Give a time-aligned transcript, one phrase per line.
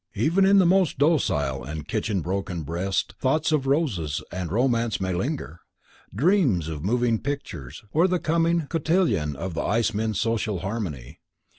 [0.15, 5.13] Even in the most docile and kitchen broken breast thoughts of roses and romance may
[5.13, 5.59] linger;
[6.11, 11.19] dreams of moving pictures or the coming cotillion of the Icemen's Social Harmony.